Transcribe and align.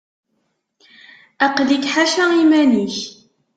Aql-ik 1.45 1.85
ḥaca 1.93 2.25
iman-ik. 2.43 2.97